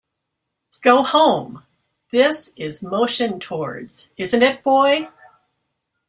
[0.81, 1.61] "Go home",
[2.11, 5.07] this is motion towards, isn't it, boy?